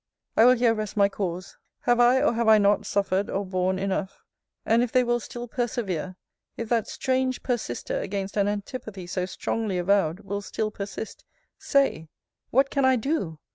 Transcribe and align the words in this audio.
I 0.35 0.45
will 0.45 0.55
here 0.55 0.73
rest 0.73 0.97
my 0.97 1.09
cause. 1.09 1.57
Have 1.81 1.99
I, 1.99 2.23
or 2.23 2.33
have 2.33 2.47
I 2.47 2.57
not, 2.57 2.87
suffered 2.87 3.29
or 3.29 3.45
borne 3.45 3.77
enough? 3.77 4.23
And 4.65 4.81
if 4.81 4.91
they 4.91 5.03
will 5.03 5.19
still 5.19 5.47
persevere; 5.47 6.15
if 6.57 6.69
that 6.69 6.87
strange 6.87 7.43
persister 7.43 8.01
against 8.01 8.35
an 8.35 8.47
antipathy 8.47 9.05
so 9.05 9.27
strongly 9.27 9.77
avowed, 9.77 10.21
will 10.21 10.41
still 10.41 10.71
persist; 10.71 11.23
say, 11.59 12.09
What 12.49 12.71
can 12.71 12.83
I 12.83 12.95
do? 12.95 13.37